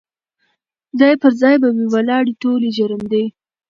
ځاي 0.99 1.15
پر 1.21 1.31
ځای 1.41 1.55
به 1.61 1.69
وي 1.75 1.85
ولاړي 1.93 2.33
ټولي 2.41 2.69
ژرندي 2.77 3.25